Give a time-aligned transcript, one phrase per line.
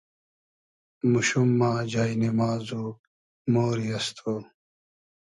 [1.11, 2.83] موشوم ما جای نیماز و
[3.53, 4.31] مۉری از تو